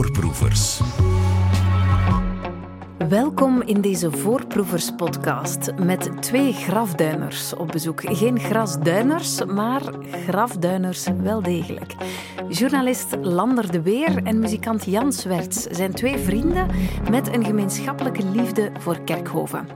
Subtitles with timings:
[0.00, 0.80] Voorproevers.
[3.08, 8.00] Welkom in deze Voorproevers-podcast met twee grafduiners op bezoek.
[8.04, 9.82] Geen grasduiners, maar
[10.26, 11.94] grafduiners wel degelijk.
[12.48, 16.66] Journalist Lander de Weer en muzikant Jan Swerts zijn twee vrienden
[17.10, 19.68] met een gemeenschappelijke liefde voor Kerkhoven.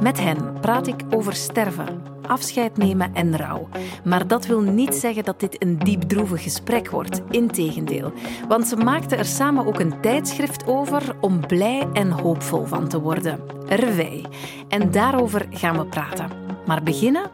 [0.00, 3.68] Met hen praat ik over sterven, afscheid nemen en rouw.
[4.04, 7.22] Maar dat wil niet zeggen dat dit een diepdroevig gesprek wordt.
[7.30, 8.12] Integendeel.
[8.48, 13.00] Want ze maakten er samen ook een tijdschrift over om blij en hoopvol van te
[13.00, 13.40] worden.
[13.66, 14.24] Revij.
[14.68, 16.28] En daarover gaan we praten.
[16.66, 17.30] Maar beginnen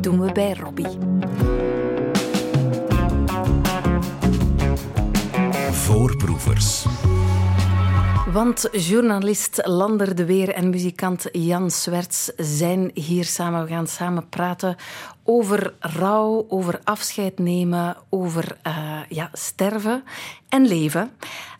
[0.00, 0.98] doen we bij Robbie.
[5.70, 6.86] Voorproevers.
[8.34, 13.62] Want journalist Lander de Weer en muzikant Jan Swerts zijn hier samen.
[13.62, 14.76] We gaan samen praten
[15.22, 20.04] over rouw, over afscheid nemen, over uh, ja, sterven
[20.48, 21.10] en leven.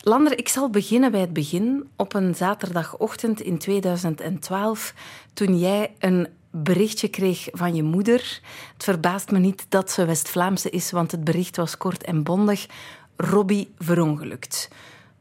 [0.01, 1.89] Lander, ik zal beginnen bij het begin.
[1.95, 4.93] Op een zaterdagochtend in 2012,
[5.33, 8.41] toen jij een berichtje kreeg van je moeder.
[8.73, 12.65] Het verbaast me niet dat ze West-Vlaamse is, want het bericht was kort en bondig.
[13.15, 14.69] Robbie verongelukt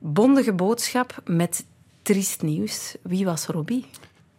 [0.06, 1.64] bondige boodschap met
[2.02, 2.94] triest nieuws.
[3.02, 3.84] Wie was Robbie?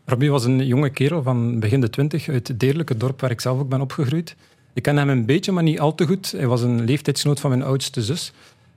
[0.05, 3.41] Robbie was een jonge kerel van begin de twintig uit het deerlijke dorp waar ik
[3.41, 4.35] zelf ook ben opgegroeid.
[4.73, 6.31] Ik ken hem een beetje, maar niet al te goed.
[6.31, 8.33] Hij was een leeftijdsgenoot van mijn oudste zus.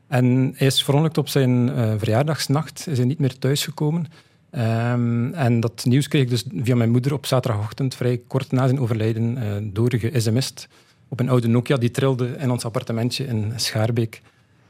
[0.06, 2.84] En hij is verongelukt op zijn uh, verjaardagsnacht.
[2.84, 4.06] Hij is niet meer thuisgekomen.
[4.50, 8.66] Um, en dat nieuws kreeg ik dus via mijn moeder op zaterdagochtend, vrij kort na
[8.66, 10.68] zijn overlijden, uh, doorge-sms'd
[11.08, 14.22] op een oude Nokia die trilde in ons appartementje in Schaarbeek.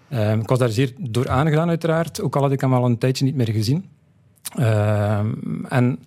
[0.08, 2.20] Ehm, ik was daar zeer door aangedaan, uiteraard.
[2.20, 3.84] Ook al had ik hem al een tijdje niet meer gezien.
[4.56, 5.98] Ehm, en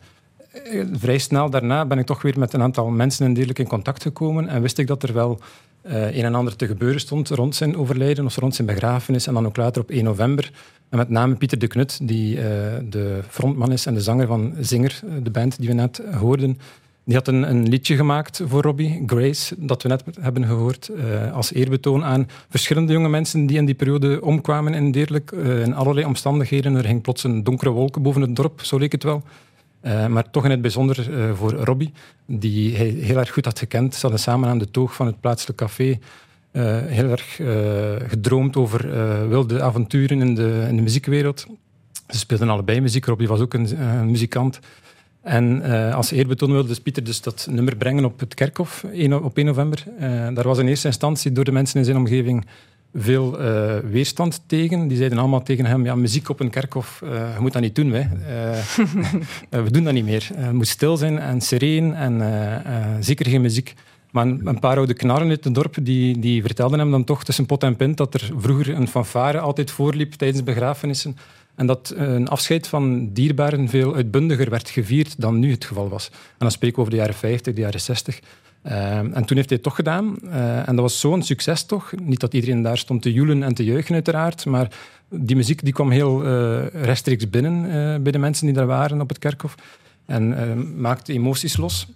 [0.51, 3.67] eh, vrij snel daarna ben ik toch weer met een aantal mensen in dierlijk in
[3.67, 4.47] contact gekomen.
[4.47, 5.39] En wist ik dat er wel
[5.85, 9.27] uh, een en ander te gebeuren stond rond zijn overlijden of rond zijn begrafenis.
[9.27, 10.51] En dan ook later op 1 november.
[10.89, 12.43] En met name Pieter de Knut, die uh,
[12.89, 16.59] de frontman is en de zanger van Zinger, de band die we net hoorden.
[17.03, 21.33] Die had een, een, liedje gemaakt voor Robbie, Grace, dat we net hebben gehoord, uh,
[21.33, 25.31] als eerbetoon aan verschillende jonge mensen die in die periode omkwamen in Deerlijk.
[25.31, 26.75] Uh, in allerlei omstandigheden.
[26.75, 29.23] Er ging plots een donkere wolken boven het dorp, zo leek het wel.
[29.81, 31.91] Uh, maar toch in het bijzonder voor Robbie,
[32.25, 33.93] die hij heel erg goed had gekend.
[33.93, 35.99] Ze hadden samen aan de toog van het plaatselijke café
[36.87, 37.39] heel erg
[38.09, 38.89] gedroomd over
[39.29, 41.45] wilde avonturen in de, in de muziekwereld.
[42.07, 43.05] Ze speelden allebei muziek.
[43.05, 44.59] Robbie was ook een, een muzikant.
[45.21, 48.83] En uh, als eerbetoon wilde dus Pieter dus dat nummer brengen op het kerkhof
[49.23, 49.83] op 1 november.
[49.99, 52.45] Uh, daar was in eerste instantie door de mensen in zijn omgeving
[52.93, 54.87] veel uh, weerstand tegen.
[54.87, 57.91] Die zeiden allemaal tegen hem, ja, muziek op een kerkhof, je moet dat niet doen.
[57.91, 58.03] Hè.
[59.63, 60.29] we doen dat niet meer.
[60.35, 62.23] het moet stil zijn en sereen en
[62.99, 63.73] zeker geen muziek.
[64.11, 67.23] Maar een, een, paar oude knarren uit het dorp die, die vertelden hem dan toch
[67.23, 71.17] tussen pot en pint dat er vroeger een fanfare altijd voorliep tijdens begrafenissen.
[71.61, 76.09] En dat een afscheid van dierbaren veel uitbundiger werd gevierd dan nu het geval was.
[76.11, 78.19] En dan spreken we over de jaren 50, de jaren 60.
[78.65, 80.15] Uh, en toen heeft hij het toch gedaan.
[80.23, 81.91] Uh, en dat was zo'n succes toch.
[82.01, 84.71] Niet dat iedereen daar stond te joelen en te juichen uiteraard, maar
[85.09, 87.61] die muziek die kwam heel uh, rechtstreeks binnen
[88.03, 89.55] bij de mensen die daar waren op het kerkhof.
[90.05, 91.87] En maakte emoties los.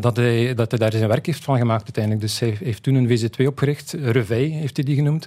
[0.00, 2.22] dat, hij, dat hij daar zijn werk heeft van gemaakt uiteindelijk.
[2.24, 5.26] Dus hij heeft toen een VZ2 opgericht, Revij heeft hij die genoemd.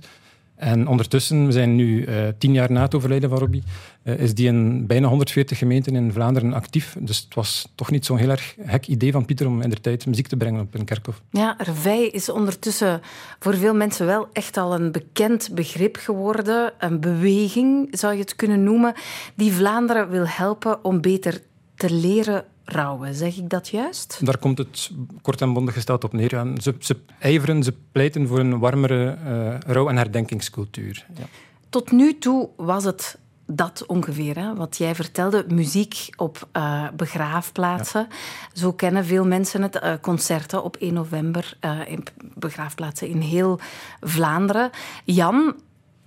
[0.63, 3.63] En ondertussen, we zijn nu uh, tien jaar na het overlijden van Robbie,
[4.03, 6.95] uh, is die in bijna 140 gemeenten in Vlaanderen actief.
[6.99, 9.81] Dus het was toch niet zo'n heel erg gek idee van Pieter om in de
[9.81, 11.21] tijd muziek te brengen op een kerkhof.
[11.29, 13.01] Ja, Revij is ondertussen
[13.39, 16.73] voor veel mensen wel echt al een bekend begrip geworden.
[16.79, 18.93] Een beweging, zou je het kunnen noemen,
[19.35, 21.41] die Vlaanderen wil helpen om beter
[21.75, 23.15] te leren rouwen.
[23.15, 24.25] Zeg ik dat juist?
[24.25, 24.91] Daar komt het
[25.21, 26.29] kort en bondig gesteld op neer.
[26.61, 31.05] Ze, ze ijveren, ze pleiten voor een warmere uh, rouw- en herdenkingscultuur.
[31.17, 31.23] Ja.
[31.69, 34.55] Tot nu toe was het dat ongeveer, hè?
[34.55, 35.45] wat jij vertelde.
[35.47, 38.07] Muziek op uh, begraafplaatsen.
[38.09, 38.15] Ja.
[38.53, 39.75] Zo kennen veel mensen het.
[39.75, 41.57] Uh, concerten op 1 november
[41.87, 42.03] in
[42.33, 43.59] begraafplaatsen in heel
[44.01, 44.69] Vlaanderen.
[45.05, 45.55] Jan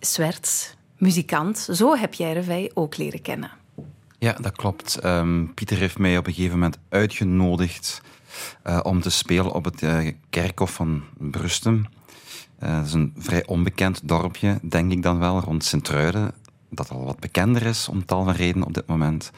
[0.00, 1.68] Swerts, muzikant.
[1.72, 3.50] Zo heb jij Revij ook leren kennen.
[4.26, 5.04] Ja, dat klopt.
[5.04, 8.02] Um, Pieter heeft mij op een gegeven moment uitgenodigd
[8.66, 11.86] uh, om te spelen op het uh, kerkhof van Brustem.
[12.62, 16.32] Uh, dat is een vrij onbekend dorpje, denk ik dan wel, rond Sint-Truiden.
[16.70, 19.30] Dat al wat bekender is om tal van redenen op dit moment.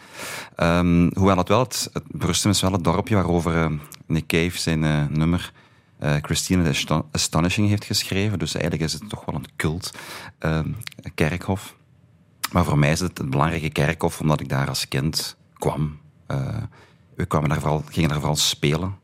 [0.56, 5.52] Um, hoewel het wel, het, Brustem is wel het dorpje waarover Nick Cave zijn nummer
[5.98, 8.38] Christine the Astonishing heeft geschreven.
[8.38, 9.94] Dus eigenlijk is het toch wel een cult
[10.38, 10.72] ehm,
[11.14, 11.76] kerkhof.
[12.52, 15.98] Maar voor mij is het een belangrijke kerkhof, omdat ik daar als kind kwam.
[16.28, 16.56] Uh,
[17.14, 18.96] we kwamen daar vooral, gingen daar vooral spelen.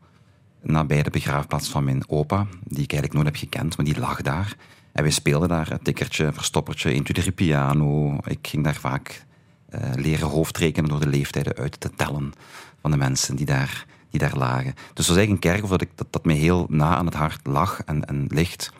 [0.61, 4.21] Nabij de begraafplaats van mijn opa, die ik eigenlijk nooit heb gekend, maar die lag
[4.21, 4.55] daar.
[4.91, 8.17] En wij speelden daar een tikkertje, verstoppertje, 1, 2, 3 piano.
[8.25, 9.25] Ik ging daar vaak
[9.69, 12.33] uh, leren hoofdrekenen door de leeftijden uit te tellen
[12.81, 14.73] van de mensen die daar, die daar lagen.
[14.73, 17.15] Dus het was eigenlijk een kerkhof dat, ik, dat, dat mij heel na aan het
[17.15, 18.71] hart lag en, en ligt.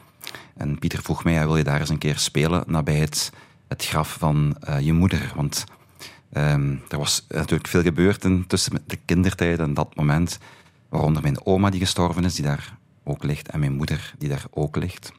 [0.56, 3.32] En Pieter vroeg mij, wil je daar eens een keer spelen nabij het,
[3.68, 5.32] het graf van uh, je moeder?
[5.36, 5.64] Want
[6.34, 10.38] um, er was natuurlijk veel gebeurd tussen de kindertijd en dat moment.
[10.90, 13.48] Waaronder mijn oma die gestorven is, die daar ook ligt.
[13.48, 15.12] En mijn moeder die daar ook ligt.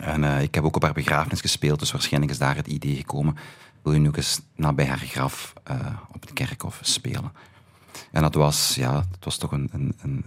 [0.00, 2.96] En uh, ik heb ook op haar begrafenis gespeeld, dus waarschijnlijk is daar het idee
[2.96, 3.36] gekomen.
[3.82, 5.76] Wil je nu ook eens nabij haar graf uh,
[6.12, 7.32] op het kerkhof spelen?
[8.10, 10.24] En dat was, ja, dat was toch een, een, een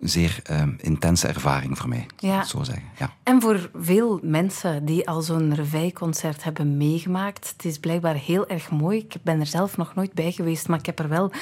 [0.00, 2.44] zeer um, intense ervaring voor mij, ja.
[2.44, 2.84] zo zeggen.
[2.98, 3.12] Ja.
[3.22, 8.70] En voor veel mensen die al zo'n reveilconcert hebben meegemaakt, het is blijkbaar heel erg
[8.70, 8.98] mooi.
[8.98, 11.32] Ik ben er zelf nog nooit bij geweest, maar ik heb er wel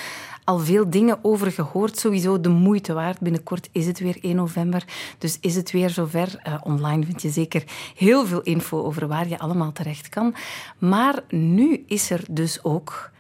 [0.45, 1.99] al veel dingen over gehoord.
[1.99, 3.21] Sowieso de moeite waard.
[3.21, 4.85] Binnenkort is het weer 1 november,
[5.19, 6.41] dus is het weer zover.
[6.47, 7.65] Uh, online vind je zeker
[7.97, 10.35] heel veel info over waar je allemaal terecht kan.
[10.79, 13.11] Maar nu is er dus ook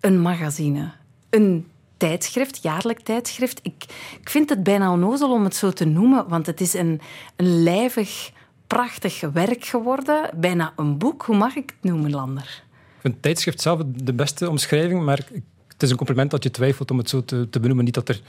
[0.00, 0.92] een magazine,
[1.30, 1.66] een
[2.00, 3.60] tijdschrift, jaarlijk tijdschrift.
[3.62, 3.84] Ik,
[4.20, 7.00] ik vind het bijna onnozel om het zo te noemen, want het is een,
[7.36, 8.30] een lijvig,
[8.66, 10.30] prachtig werk geworden.
[10.36, 11.22] Bijna een boek.
[11.22, 12.62] Hoe mag ik het noemen, Lander?
[12.94, 15.20] Ik vind tijdschrift zelf de beste omschrijving, maar
[15.68, 17.84] het is een compliment dat je twijfelt om het zo te, te benoemen.
[17.84, 18.20] Niet dat er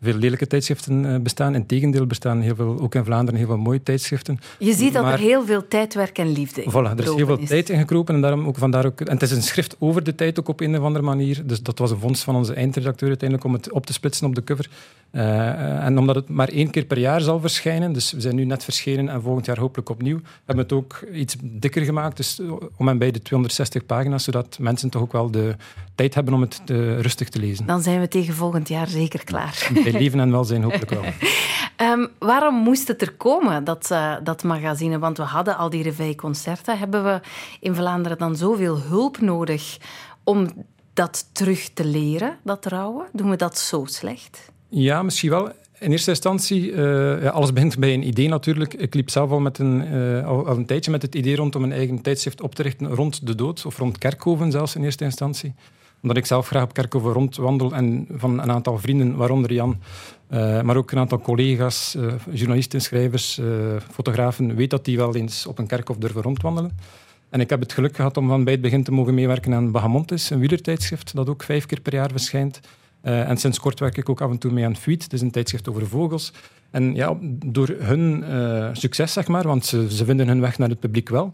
[0.00, 1.54] veel lelijke tijdschriften uh, bestaan.
[1.54, 4.38] Integendeel bestaan heel veel, ook in Vlaanderen heel veel mooie tijdschriften.
[4.58, 7.38] Je ziet dat er heel veel tijdwerk en liefde in Voilà, er is heel veel
[7.38, 7.48] is.
[7.48, 8.14] tijd ingekropen.
[8.14, 10.60] En, daarom ook, vandaar ook, en het is een schrift over de tijd ook op
[10.60, 11.42] een of andere manier.
[11.46, 14.34] Dus dat was een vondst van onze eindredacteur uiteindelijk om het op te splitsen op
[14.34, 14.68] de cover.
[15.12, 18.44] Uh, en omdat het maar één keer per jaar zal verschijnen, dus we zijn nu
[18.44, 22.16] net verschenen en volgend jaar hopelijk opnieuw, hebben we het ook iets dikker gemaakt.
[22.16, 22.40] Dus
[22.76, 25.56] om en bij de 260 pagina's, zodat mensen toch ook wel de
[25.94, 27.66] tijd hebben om het te, rustig te lezen.
[27.66, 29.70] Dan zijn we tegen volgend jaar zeker klaar.
[29.92, 31.04] Bij leven en welzijn hopelijk wel.
[31.90, 34.98] um, waarom moest het er komen, dat, uh, dat magazine?
[34.98, 36.78] Want we hadden al die reveille-concerten.
[36.78, 37.20] Hebben we
[37.60, 39.78] in Vlaanderen dan zoveel hulp nodig
[40.24, 40.48] om
[40.94, 43.06] dat terug te leren, dat rouwen?
[43.12, 44.52] Doen we dat zo slecht?
[44.68, 45.52] Ja, misschien wel.
[45.78, 48.74] In eerste instantie, uh, ja, alles begint bij een idee natuurlijk.
[48.74, 51.56] Ik liep zelf al, met een, uh, al, al, een tijdje met het idee rond
[51.56, 54.84] om een eigen tijdschrift op te richten rond de dood, of rond Kerkhoven zelfs in
[54.84, 55.54] eerste instantie
[56.02, 59.78] omdat ik zelf graag op Kerkhoven rondwandel en van een aantal vrienden, waaronder Jan,
[60.30, 63.46] uh, maar ook een aantal collega's, uh, journalisten, schrijvers, uh,
[63.90, 66.78] fotografen, weet dat die wel eens op een kerkhof durven rondwandelen.
[67.30, 69.70] En ik heb het geluk gehad om van bij het begin te mogen meewerken aan
[69.70, 72.60] Bahamontes, een wielertijdschrift dat ook vijf keer per jaar verschijnt.
[73.02, 75.30] en sinds kort werk ik ook af en toe mee aan Fuit, dat is een
[75.30, 76.32] tijdschrift over vogels.
[76.70, 77.16] En ja,
[77.46, 78.24] door hun
[78.76, 81.32] succes, zeg maar, want ze, ze, vinden hun weg naar het publiek wel,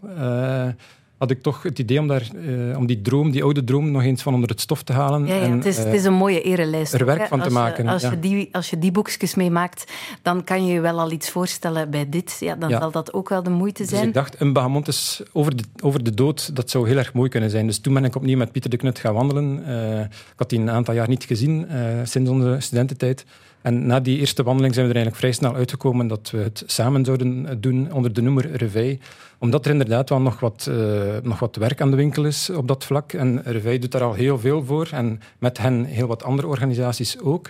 [1.17, 4.03] had ik toch het idee om, daar, uh, om die droom, die oude droom, nog
[4.03, 5.27] eens van onder het stof te halen.
[5.27, 6.93] Ja, ja en, het, is, uh, het is een mooie erelijst.
[6.93, 7.83] Er werk van als te maken.
[7.83, 8.11] Je, als, ja.
[8.11, 9.91] je die, als je die boekjes meemaakt,
[10.21, 12.37] dan kan je je wel al iets voorstellen bij dit.
[12.39, 12.79] Ja, dan ja.
[12.79, 13.99] zal dat ook wel de moeite zijn.
[13.99, 17.29] Dus ik dacht, een Bahamontes over de, over de dood, dat zou heel erg mooi
[17.29, 17.65] kunnen zijn.
[17.65, 19.63] Dus toen ben ik opnieuw met Pieter de Knut gaan wandelen.
[19.67, 21.67] Uh, ik had die een aantal jaar niet gezien,
[22.03, 23.25] sinds onze studententijd.
[23.65, 26.63] En na die eerste wandeling zijn we er eigenlijk vrij snel uitgekomen dat we het
[26.65, 28.97] samen zouden doen onder de noemer Reveil.
[29.37, 30.75] Omdat er inderdaad wel nog wat, uh,
[31.23, 33.13] nog wat werk aan de winkel is op dat vlak.
[33.13, 34.89] En Reveil doet daar al heel veel voor.
[34.91, 37.49] En met hen heel wat andere organisaties ook.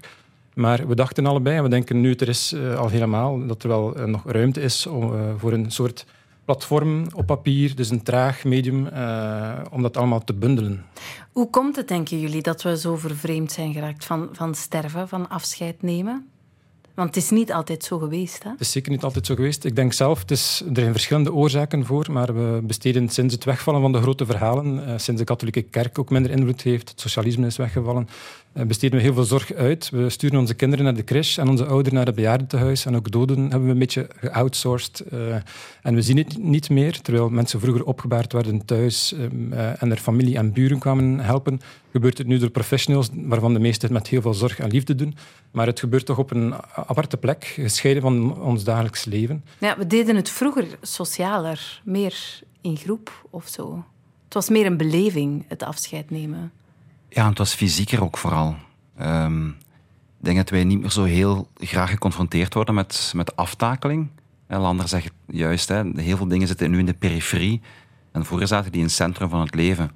[0.54, 3.70] Maar we dachten allebei, en we denken nu er is uh, al helemaal, dat er
[3.70, 6.06] wel nog ruimte is om, voor een soort
[6.46, 8.88] platform op papier, dus een traag medium,
[9.72, 10.86] om dat allemaal te bundelen.
[11.36, 15.30] Hoe komt het, denken jullie, dat we zo vervreemd zijn geraakt van, van sterven, van
[15.30, 16.30] afscheid nemen?
[16.94, 18.44] Want het is niet altijd zo geweest.
[18.44, 18.50] Hè?
[18.50, 19.64] Het is zeker niet altijd zo geweest.
[19.64, 23.44] Ik denk zelf, het is, er zijn verschillende oorzaken voor, maar we besteden sinds het
[23.44, 27.00] wegvallen van de grote verhalen, uh, sinds de katholieke kerk ook minder invloed heeft, het
[27.00, 28.08] socialisme is weggevallen,
[28.68, 29.90] besteden we heel veel zorg uit.
[29.90, 32.86] We sturen onze kinderen naar de crash en onze ouderen naar het bejaardentehuis.
[32.86, 35.04] En ook doden hebben we een beetje geoutsourced.
[35.14, 35.36] Uh,
[35.82, 39.16] en we zien het niet meer, terwijl mensen vroeger opgebaard werden thuis
[39.80, 41.60] en er familie en buren kwamen helpen
[41.96, 44.96] gebeurt het nu door professionals, waarvan de meesten het met heel veel zorg en liefde
[44.96, 45.16] doen.
[45.52, 49.44] Maar het gebeurt toch op een aparte plek, gescheiden van ons dagelijks leven.
[49.58, 53.86] Ja, we deden het vroeger socialer, meer in groep of zo.
[54.26, 56.52] Het was meer een beleving, het afscheid nemen.
[57.10, 58.56] Ja, het was fysieker ook vooral.
[59.02, 59.48] Um,
[60.20, 64.10] ik denk dat wij niet meer zo heel graag geconfronteerd worden met, met aftakeling.
[64.48, 67.62] En Lander zegt juist, hè, heel veel dingen zitten nu in de periferie.
[68.12, 69.92] En vroeger zaten die in het centrum van het leven.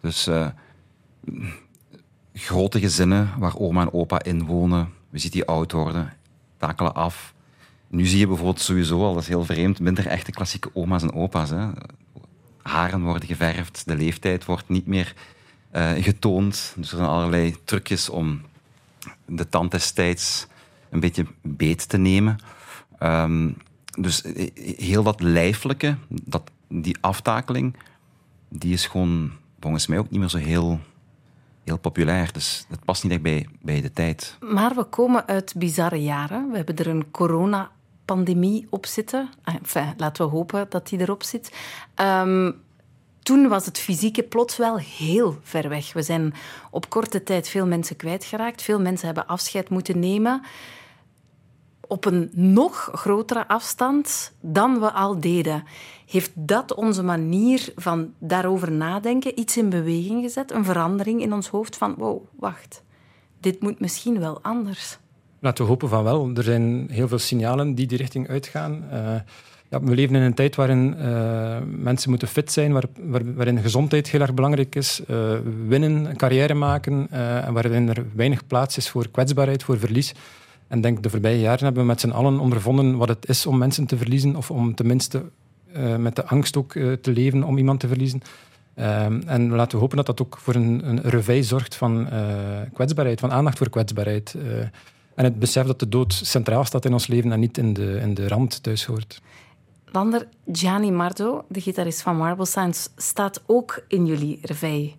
[0.00, 0.28] Dus...
[0.28, 0.46] Uh,
[2.34, 4.92] grote gezinnen waar oma en opa in wonen.
[5.10, 6.12] We zien die oud worden,
[6.56, 7.34] takelen af.
[7.88, 11.12] Nu zie je bijvoorbeeld sowieso al, dat is heel vreemd, minder echte klassieke oma's en
[11.12, 11.50] opa's.
[11.50, 11.68] Hè.
[12.62, 15.14] Haren worden geverfd, de leeftijd wordt niet meer
[16.00, 16.72] getoond.
[16.76, 18.40] Dus er zijn allerlei trucjes om
[19.26, 20.46] de tand destijds
[20.90, 22.38] een beetje beet te nemen.
[23.02, 23.56] Um,
[23.98, 27.76] dus eh, heel dat lijfelijke, dat, die aftakeling,
[28.48, 30.80] die is gewoon volgens mij ook niet meer zo heel,
[31.64, 32.32] heel populair.
[32.32, 34.36] Dus het past niet echt bij, bij de tijd.
[34.40, 36.50] Maar we komen uit bizarre jaren.
[36.50, 39.30] We hebben er een coronapandemie op zitten.
[39.42, 41.52] Ah, enfin, laten we hopen dat die erop zit.
[41.96, 42.54] Um,
[43.30, 45.92] toen was het fysieke plots wel heel ver weg.
[45.92, 46.34] We zijn
[46.70, 48.62] op korte tijd veel mensen kwijtgeraakt.
[48.62, 50.42] Veel mensen hebben afscheid moeten nemen
[51.80, 55.64] op een nog grotere afstand dan we al deden.
[56.06, 60.50] Heeft dat onze manier van daarover nadenken iets in beweging gezet?
[60.50, 62.82] Een verandering in ons hoofd van, wow, wacht,
[63.40, 64.98] dit moet misschien wel anders?
[65.38, 66.30] Laten we hopen van wel.
[66.34, 68.84] Er zijn heel veel signalen die die richting uitgaan.
[68.92, 69.14] Uh,
[69.70, 74.10] we leven in een tijd waarin uh, mensen moeten fit zijn, waar, waar, waarin gezondheid
[74.10, 75.32] heel erg belangrijk is, uh,
[75.66, 80.14] winnen, carrière maken, en waarin er weinig plaats is voor kwetsbaarheid, voor verlies.
[80.68, 83.58] En denk, de voorbije jaren hebben we met z'n allen ondervonden wat het is om
[83.58, 85.22] mensen te verliezen, of om tenminste
[85.98, 88.22] met de angst ook te leven om iemand te verliezen.
[88.74, 92.08] Uh, en laten we hopen dat dat ook voor een, een reveil zorgt van
[92.72, 94.34] kwetsbaarheid, van aandacht voor kwetsbaarheid.
[95.14, 97.98] en het besef dat de dood centraal staat in ons leven en niet in de,
[98.02, 99.20] in de rand thuis hoort.
[99.92, 104.92] Lander, Gianni Mardo, de gitarist van Marble Sounds, staat ook in jullie reveil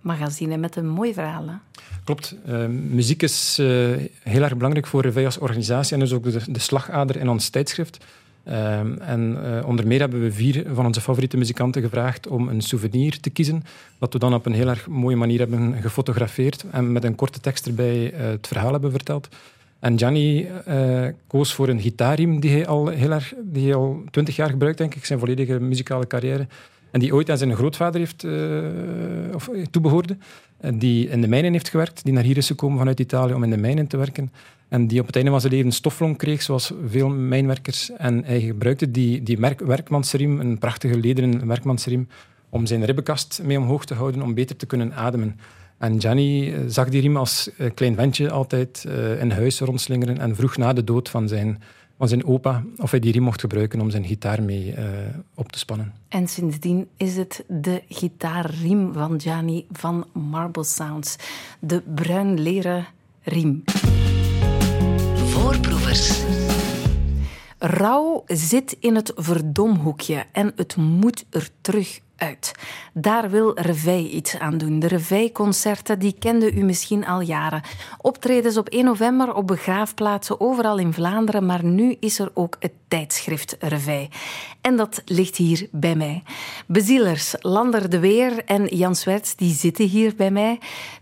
[0.00, 1.60] magazine met een mooi verhaal.
[2.04, 2.36] Klopt.
[2.48, 3.66] Uh, muziek is uh,
[4.22, 7.48] heel erg belangrijk voor Reveil als organisatie en dus ook de, de slagader in ons
[7.48, 8.04] tijdschrift.
[8.44, 13.20] Uh, en onder meer hebben we vier van onze favoriete muzikanten gevraagd om een souvenir
[13.20, 13.62] te kiezen,
[13.98, 17.40] dat we dan op een heel erg mooie manier hebben gefotografeerd en met een korte
[17.40, 19.28] tekst erbij het verhaal hebben verteld.
[19.78, 20.48] En Gianni
[21.26, 24.78] koos voor een gitaarriem die hij al heel erg, die hij al twintig jaar gebruikt,
[24.78, 26.46] denk ik, zijn volledige muzikale carrière.
[26.90, 30.16] En die ooit aan zijn grootvader heeft, uh, of toebehoorde.
[30.74, 32.04] Die in de mijnen heeft gewerkt.
[32.04, 34.32] Die naar hier is gekomen vanuit Italië om in de mijnen te werken.
[34.68, 37.90] En die op het einde van zijn leven stoflong kreeg, zoals veel mijnwerkers.
[37.96, 42.08] En hij gebruikte die, die werkmansriem, een prachtige lederen werkmansriem,
[42.48, 45.40] om zijn ribbenkast mee omhoog te houden, om beter te kunnen ademen.
[45.78, 48.86] En Gianni eh, zag die riem als klein ventje altijd
[49.20, 51.62] in huis rondslingeren en vroeg na de dood van zijn
[51.98, 54.74] van zijn opa of hij die riem mocht gebruiken om zijn gitaar mee
[55.34, 55.92] op te spannen.
[56.08, 61.16] En sindsdien is het de gitaarriem van Gianni van Marble Sounds.
[61.60, 62.86] De bruin leren
[63.22, 63.64] riem.
[65.14, 66.22] Voorproevers.
[67.58, 72.00] Rouw zit in het verdomhoekje en het moet er terug
[72.92, 74.78] Daar wil Reveil iets aan doen.
[74.78, 77.62] De Reveil-concerten die kende u misschien al jaren.
[78.00, 82.72] Optredens op 1 november op begraafplaatsen overal in Vlaanderen, maar nu is er ook het
[82.88, 84.08] tijdschrift Reveil.
[84.60, 86.22] En dat ligt hier bij mij.
[86.66, 90.58] Bezielers, Lander de Weer en Jan Swerts, die zitten hier bij mij.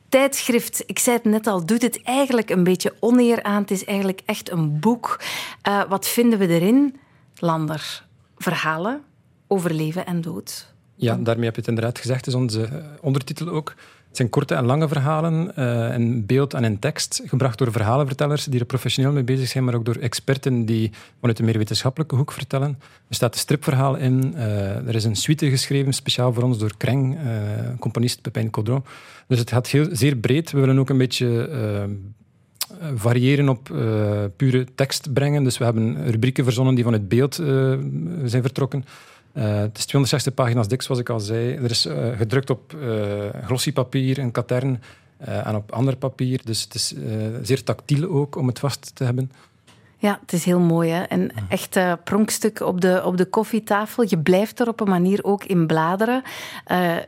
[0.09, 3.61] Tijdschrift, ik zei het net al, doet het eigenlijk een beetje oneer aan.
[3.61, 5.21] Het is eigenlijk echt een boek.
[5.69, 6.97] Uh, wat vinden we erin?
[7.35, 8.05] Lander,
[8.37, 9.03] verhalen
[9.47, 12.27] over leven en dood ja, daarmee heb je het inderdaad gezegd.
[12.27, 13.75] is onze eh, ondertitel ook.
[14.07, 18.45] Het zijn korte en lange verhalen uh, in beeld en in tekst, gebracht door verhalenvertellers
[18.45, 22.17] die er professioneel mee bezig zijn, maar ook door experten die vanuit een meer wetenschappelijke
[22.17, 22.79] hoek vertellen.
[23.09, 24.33] Er staat een stripverhaal in.
[24.37, 27.21] Uh, er is een suite geschreven, speciaal voor ons door Kreng, uh,
[27.79, 28.85] componist Pepijn Caudron.
[29.27, 30.51] Dus het gaat heel, zeer breed.
[30.51, 31.51] We willen ook een beetje
[32.95, 33.65] variëren op
[34.37, 35.45] pure tekst brengen.
[35.45, 37.35] Dus we hebben rubrieken verzonnen die vanuit beeld
[38.25, 38.85] zijn vertrokken.
[39.37, 41.55] Uh, het is 260 pagina's dik, zoals ik al zei.
[41.55, 44.83] Er is uh, gedrukt op uh, glossiepapier, een katern
[45.19, 46.41] en op ander papier.
[46.45, 46.95] Dus het is
[47.43, 49.33] zeer tactiel ook om het vast te hebben.
[49.99, 50.91] Ja, het is heel mooi.
[50.91, 51.03] Hè?
[51.03, 54.05] En echt uh, pronkstuk op de, op de koffietafel.
[54.09, 56.23] Je blijft er op een manier ook in bladeren.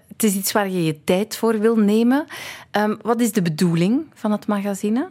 [0.08, 2.26] het is iets waar je je tijd voor wil nemen.
[2.72, 5.08] Um, wat is de bedoeling van het magazine?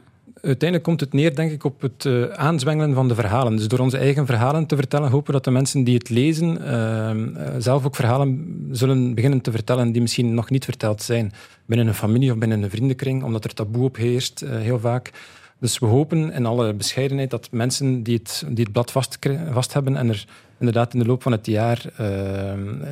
[0.48, 3.56] Uiteindelijk komt het neer, denk ik, op het uh, aanzwengelen van de verhalen.
[3.56, 6.58] Dus door onze eigen verhalen te vertellen, hopen we dat de mensen die het lezen
[6.62, 11.34] uh, zelf ook verhalen zullen beginnen te vertellen die misschien nog niet verteld zijn
[11.66, 15.12] binnen een familie of binnen een vriendenkring, omdat er taboe op heerst, uh, heel vaak.
[15.60, 19.18] Dus we hopen in alle bescheidenheid dat mensen die het, die het blad vast,
[19.51, 20.25] vast hebben en er
[20.60, 22.08] inderdaad in de loop van het jaar uh,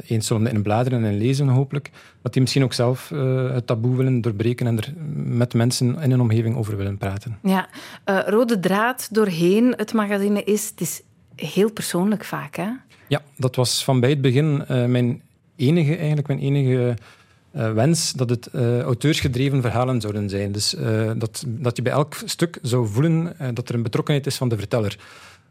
[0.07, 1.91] eens zullen in bladeren en lezen hopelijk,
[2.21, 6.11] dat die misschien ook zelf uh, het taboe willen doorbreken en er met mensen in
[6.11, 7.37] hun omgeving over willen praten.
[7.43, 7.67] Ja,
[8.05, 11.01] uh, rode draad doorheen het magazine is, het is
[11.35, 12.69] heel persoonlijk vaak, hè?
[13.07, 15.21] Ja, dat was van bij het begin mijn
[15.55, 16.95] enige, eigenlijk mijn enige
[17.55, 20.51] uh, wens dat het uh, auteursgedreven verhalen zouden zijn.
[20.51, 24.35] Dus uh, dat, dat je bij elk stuk zou voelen dat er een betrokkenheid is
[24.35, 24.97] van de verteller.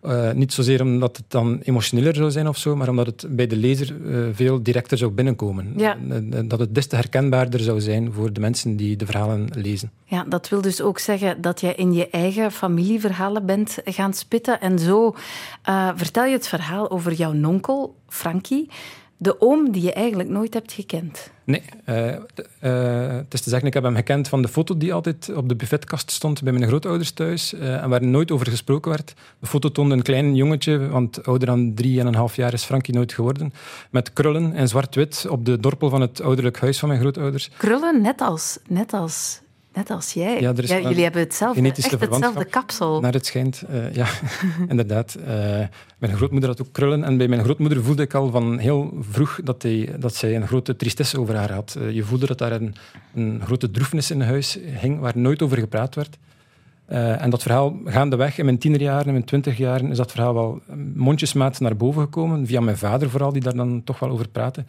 [0.07, 3.47] Uh, niet zozeer omdat het dan emotioneler zou zijn of zo, maar omdat het bij
[3.47, 5.73] de lezer uh, veel directer zou binnenkomen.
[5.77, 5.97] Ja.
[6.11, 9.91] Uh, dat het des te herkenbaarder zou zijn voor de mensen die de verhalen lezen.
[10.05, 14.61] Ja, dat wil dus ook zeggen dat je in je eigen familieverhalen bent gaan spitten.
[14.61, 15.15] En zo
[15.95, 18.69] vertel je het verhaal over jouw nonkel, Frankie
[19.17, 21.31] de oom die je eigenlijk nooit hebt gekend.
[21.45, 22.17] Nee, uh, uh,
[23.13, 25.57] het is te zeggen, ik heb hem gekend van de foto die altijd op de
[25.57, 29.15] buffetkast stond bij mijn grootouders thuis uh, en waar nooit over gesproken werd.
[29.39, 32.65] De foto toonde een klein jongetje, want ouder dan drie en een half jaar is
[32.65, 33.53] Frankie nooit geworden,
[33.91, 37.51] met krullen en zwart-wit op de dorpel van het ouderlijk huis van mijn grootouders.
[37.57, 39.41] Krullen, net als, net als
[39.75, 40.41] Net als jij.
[40.41, 43.01] Ja, ja, jullie hebben hetzelfde, echt hetzelfde kapsel.
[43.01, 44.07] Naar het schijnt, uh, ja,
[44.69, 45.17] inderdaad.
[45.19, 45.27] Uh,
[45.99, 47.05] mijn grootmoeder had ook krullen.
[47.05, 50.47] En bij mijn grootmoeder voelde ik al van heel vroeg dat, hij, dat zij een
[50.47, 51.77] grote tristesse over haar had.
[51.79, 52.75] Uh, je voelde dat daar een,
[53.15, 56.19] een grote droefenis in huis hing, waar nooit over gepraat werd.
[56.87, 60.61] en dat verhaal gaandeweg, in mijn tienerjaren, in mijn twintig jaren, is dat verhaal wel
[60.95, 62.47] mondjesmaat naar boven gekomen.
[62.47, 64.65] Via mijn vader vooral, die daar dan toch wel over praatte.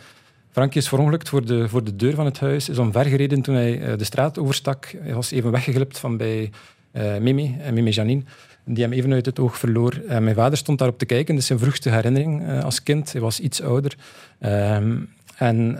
[0.56, 3.80] Frankie is verongelukt voor de, voor de deur van het huis, is omvergereden toen hij
[3.80, 4.96] uh, de straat overstak.
[5.00, 6.52] Hij was even weggeglipt van bij
[6.92, 8.24] uh, Mimi, uh, Mimi Janine,
[8.66, 10.02] die hem even uit het oog verloor.
[10.08, 13.12] mijn vader stond daarop te kijken, dat is zijn vroegste herinnering als kind.
[13.12, 13.96] Hij was iets ouder.
[14.40, 14.98] Ehm,
[15.38, 15.78] en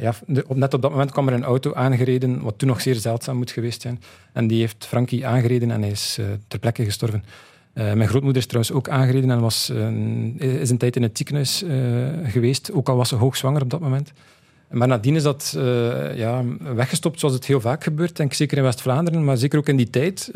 [0.00, 2.94] ja, de, net op dat moment kwam er een auto aangereden, wat toen nog zeer
[2.94, 4.02] zeldzaam moet geweest zijn.
[4.32, 7.24] En die heeft Frankie aangereden en hij is ter plekke gestorven.
[7.74, 11.16] Uh, mijn grootmoeder is trouwens ook aangereden en was, uh, is een tijd in het
[11.16, 11.72] ziekenhuis uh,
[12.24, 14.12] geweest, ook al was ze hoogzwanger op dat moment.
[14.70, 15.56] Maar nadien is dat
[16.14, 19.76] ja, weggestopt, zoals het heel vaak gebeurt, denk zeker in West-Vlaanderen, maar zeker ook in
[19.76, 20.30] die tijd,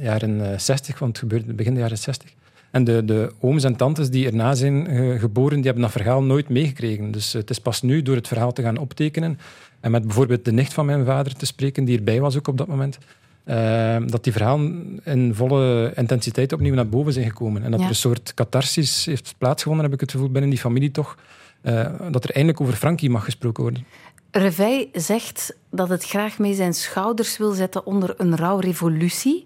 [0.00, 2.30] jaren 60, want het gebeurde begin de jaren 60.
[2.70, 4.86] En de, de ooms en tantes die erna zijn
[5.18, 7.10] geboren, die hebben dat verhaal nooit meegekregen.
[7.10, 9.38] Dus het is pas nu door het verhaal te gaan optekenen
[9.80, 12.58] en met bijvoorbeeld de nicht van mijn vader te spreken, die erbij was ook op
[12.58, 12.98] dat moment,
[13.46, 17.62] uh, dat die verhalen in volle intensiteit opnieuw naar boven zijn gekomen.
[17.62, 20.90] En dat er een soort catharsis heeft plaatsgevonden, heb ik het gevoel, binnen die familie
[20.90, 21.16] toch.
[21.62, 23.86] Uh, dat er eindelijk over Frankie mag gesproken worden.
[24.30, 29.44] Revij zegt dat het graag mee zijn schouders wil zetten onder een rouwrevolutie.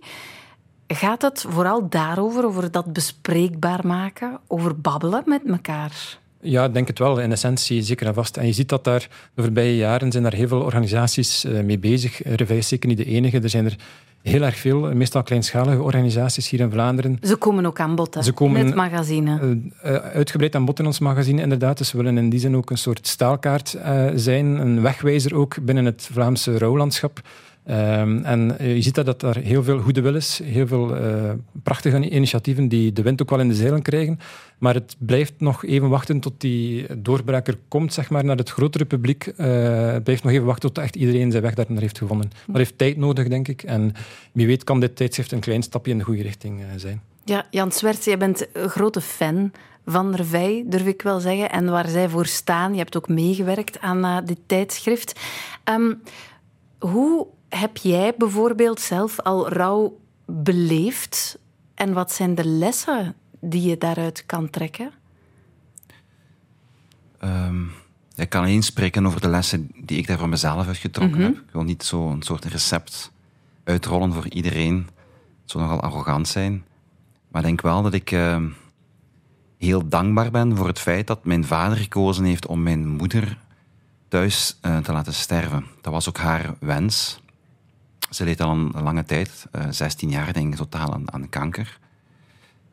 [0.86, 6.19] Gaat het vooral daarover, over dat bespreekbaar maken, over babbelen met elkaar?
[6.42, 7.20] Ja, ik denk het wel.
[7.20, 8.36] In essentie zeker en vast.
[8.36, 11.78] En je ziet dat daar de voorbije jaren zijn daar heel veel organisaties uh, mee
[11.78, 12.22] bezig.
[12.24, 13.40] Revij is zeker niet de enige.
[13.40, 13.76] Er zijn er
[14.22, 17.18] heel erg veel, meestal kleinschalige organisaties hier in Vlaanderen.
[17.22, 19.58] Ze komen ook aan bod, Ze komen, in het magazine.
[19.84, 21.78] Uh, uitgebreid aan bod in ons magazine, inderdaad.
[21.78, 23.76] Dus we willen in die zin ook een soort staalkaart
[24.14, 24.46] zijn.
[24.46, 27.20] Een wegwijzer ook binnen het Vlaamse rouwlandschap.
[27.70, 31.30] Um, en je ziet dat, dat er heel veel goede wil is, heel veel uh,
[31.62, 34.18] prachtige initiatieven die de wind ook wel in de zeilen krijgen.
[34.58, 38.84] Maar het blijft nog even wachten tot die doorbreker komt zeg maar, naar het grotere
[38.84, 39.26] publiek.
[39.26, 42.30] Uh, het blijft nog even wachten tot echt iedereen zijn weg daar heeft gevonden.
[42.46, 43.62] Dat heeft tijd nodig, denk ik.
[43.62, 43.92] En
[44.32, 47.02] wie weet kan dit tijdschrift een klein stapje in de goede richting zijn.
[47.24, 49.52] Ja, Jan Swerts, jij bent een grote fan
[49.86, 51.50] van Revij, durf ik wel zeggen.
[51.50, 52.72] En waar zij voor staan.
[52.72, 55.20] Je hebt ook meegewerkt aan dit tijdschrift.
[55.70, 56.02] Um,
[56.78, 61.38] hoe heb jij bijvoorbeeld zelf al rouw beleefd?
[61.74, 64.90] En wat zijn de lessen die je daaruit kan trekken?
[67.24, 67.72] Um,
[68.14, 71.26] ik kan alleen spreken over de lessen die ik daar voor mezelf heb getrokken mhm.
[71.26, 71.36] heb.
[71.36, 73.12] Ik wil niet zo'n soort recept
[73.64, 74.88] uitrollen voor iedereen.
[75.42, 76.64] Het zou nogal arrogant zijn.
[77.28, 78.42] Maar ik denk wel dat ik uh,
[79.58, 83.38] heel dankbaar ben voor het feit dat mijn vader gekozen heeft om mijn moeder
[84.08, 85.66] thuis uh, te laten sterven.
[85.80, 87.20] Dat was ook haar wens.
[88.10, 91.28] Ze leed al een lange tijd, uh, eh, 16 jaar denk ik totaal aan, aan
[91.28, 91.78] kanker.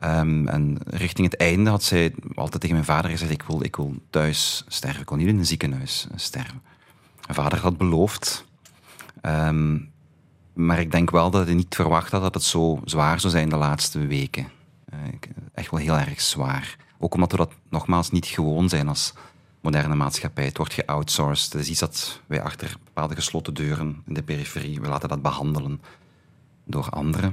[0.04, 3.76] Um, en richting het einde had zij altijd tegen mijn vader gezegd: ik wil, ik
[3.76, 6.62] wil thuis sterven, ik wil niet in een ziekenhuis sterven.
[7.26, 8.44] Mijn vader had beloofd.
[9.22, 9.90] Um,
[10.52, 13.48] maar ik denk wel dat hij niet verwacht had dat het zo zwaar zou zijn
[13.48, 14.48] de laatste weken.
[14.94, 14.98] Uh,
[15.54, 16.76] echt wel heel erg zwaar.
[16.98, 19.14] Ook omdat we dat nogmaals niet gewoon zijn als
[19.70, 20.44] moderne maatschappij.
[20.44, 21.52] Het wordt geoutsourced.
[21.52, 25.22] Het is iets dat wij achter bepaalde gesloten deuren in de periferie, we laten dat
[25.22, 25.80] behandelen
[26.64, 27.32] door anderen.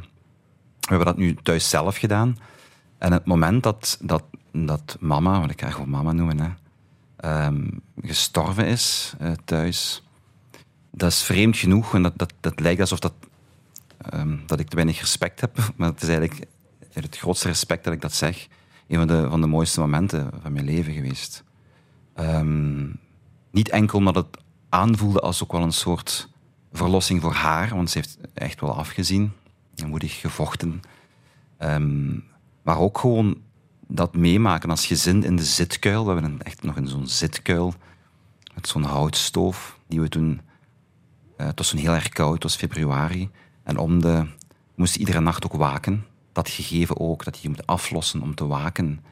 [0.79, 2.37] We hebben dat nu thuis zelf gedaan.
[2.97, 6.49] En het moment dat, dat, dat mama, wat ik ga gewoon mama noemen, hè,
[7.15, 7.67] ehm,
[8.01, 10.03] gestorven is uh, thuis,
[10.91, 11.93] dat is vreemd genoeg.
[11.93, 13.13] En dat, dat, dat lijkt alsof dat,
[14.13, 15.57] um, dat ik te weinig respect heb.
[15.75, 16.47] Maar het is eigenlijk
[16.93, 18.47] het grootste respect dat ik dat zeg.
[18.87, 21.43] Een van de, van de mooiste momenten van mijn leven geweest.
[22.19, 22.99] Um,
[23.51, 24.37] niet enkel omdat het
[24.69, 26.29] aanvoelde als ook wel een soort
[26.71, 29.31] verlossing voor haar, want ze heeft echt wel afgezien
[29.75, 30.81] en moedig gevochten.
[31.59, 32.23] Um,
[32.61, 33.41] maar ook gewoon
[33.87, 36.05] dat meemaken als gezin in de zitkuil.
[36.05, 37.73] We hebben echt nog in zo'n zitkuil
[38.53, 40.41] met zo'n houtstoof die we toen.
[41.37, 43.29] Uh, het was toen heel erg koud, was februari.
[43.63, 44.27] En om de.
[44.47, 46.05] We moesten iedere nacht ook waken.
[46.31, 49.03] dat gegeven ook, dat je moet aflossen om te waken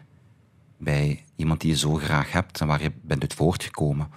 [0.83, 4.07] bij iemand die je zo graag hebt en waar je bent uit voortgekomen.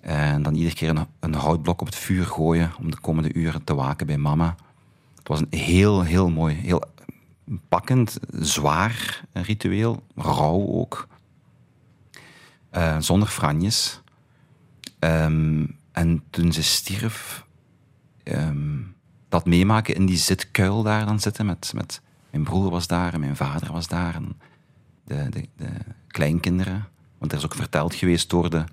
[0.00, 3.74] En dan iedere keer een, houtblok op het vuur gooien om de komende uren te
[3.74, 4.56] waken bij mama.
[5.16, 6.82] Het was een heel, heel mooi, heel
[7.68, 10.02] pakkend, zwaar ritueel.
[10.14, 11.08] Rauw ook.
[12.72, 14.02] Uh, zonder franjes.
[14.98, 17.44] Um, en toen ze stierf,
[18.24, 18.94] um,
[19.28, 21.46] dat meemaken in die zitkuil daar dan zitten.
[21.46, 24.14] Met, met, mijn broer was daar en mijn vader was daar.
[24.14, 24.40] En
[25.06, 25.68] de, de, de
[26.06, 26.88] kleinkinderen.
[27.18, 28.64] Want er is ook verteld geweest door de...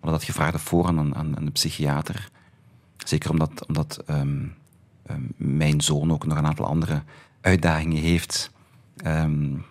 [0.00, 2.28] We dat gevraagd voor aan, aan, aan de psychiater.
[2.96, 4.54] Zeker omdat, omdat um,
[5.10, 7.02] um, mijn zoon ook nog een aantal andere
[7.40, 8.50] uitdagingen heeft,
[9.06, 9.64] um,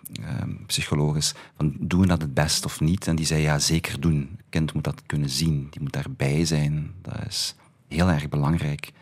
[0.66, 1.34] psychologisch.
[1.56, 3.06] Van, doen we dat het best of niet?
[3.06, 4.14] En die zei, ja, zeker doen.
[4.14, 5.66] Een kind moet dat kunnen zien.
[5.70, 6.92] Die moet daarbij zijn.
[7.02, 7.54] Dat is
[7.88, 8.92] heel erg belangrijk.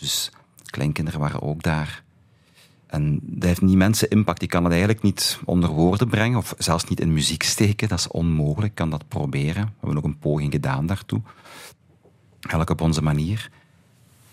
[0.00, 0.32] Dus
[0.70, 2.02] kleinkinderen waren ook daar.
[2.88, 4.42] En dat heeft niet mensen impact.
[4.42, 7.88] Ik kan het eigenlijk niet onder woorden brengen, of zelfs niet in muziek steken.
[7.88, 8.70] Dat is onmogelijk.
[8.70, 9.64] Ik kan dat proberen.
[9.64, 11.20] We hebben ook een poging gedaan daartoe.
[12.40, 13.50] Elk op onze manier.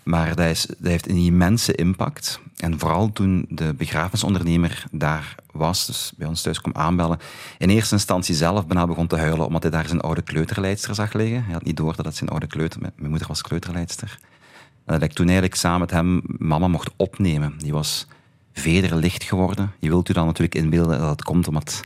[0.02, 2.40] Maar dat, is, dat heeft een immense impact.
[2.56, 7.18] En vooral toen de begrafenisondernemer daar was, dus bij ons thuis kwam aanbellen,
[7.58, 11.12] in eerste instantie zelf bijna begon te huilen omdat hij daar zijn oude kleuterleidster zag
[11.12, 11.44] liggen.
[11.44, 12.80] Hij had niet door dat het zijn oude kleuter...
[12.80, 14.18] Mijn moeder was kleuterleidster.
[14.84, 17.58] En dat ik toen eigenlijk samen met hem mama mocht opnemen.
[17.58, 18.06] Die was
[18.60, 19.72] vederlicht geworden.
[19.78, 21.80] Je wilt u dan natuurlijk inbeelden dat het komt omdat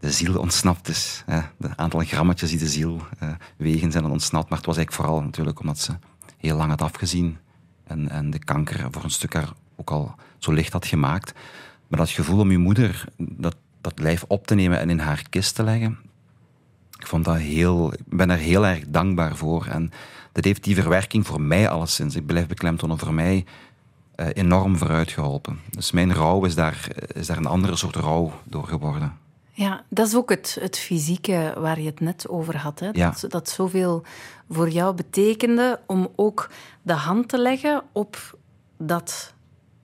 [0.00, 1.22] de ziel ontsnapt is.
[1.26, 1.40] Hè.
[1.56, 4.48] De aantal grammetjes die de ziel uh, wegen zijn ontsnapt.
[4.48, 5.92] Maar het was eigenlijk vooral natuurlijk omdat ze
[6.36, 7.38] heel lang had afgezien.
[7.86, 11.32] En, en de kanker voor een stuk haar ook al zo licht had gemaakt.
[11.88, 15.22] Maar dat gevoel om je moeder, dat, dat lijf op te nemen en in haar
[15.30, 15.98] kist te leggen,
[16.98, 19.66] ik vond dat heel, ik ben er heel erg dankbaar voor.
[19.66, 19.90] En
[20.32, 23.44] dat heeft die verwerking voor mij alleszins, ik blijf beklemtonen, voor mij
[24.32, 25.60] enorm vooruit geholpen.
[25.70, 29.18] Dus mijn rouw is daar, is daar een andere soort rouw door geworden.
[29.52, 32.80] Ja, dat is ook het, het fysieke waar je het net over had.
[32.80, 32.88] Hè?
[32.92, 33.10] Ja.
[33.20, 34.02] Dat, dat zoveel
[34.50, 36.50] voor jou betekende om ook
[36.82, 38.38] de hand te leggen op
[38.76, 39.34] dat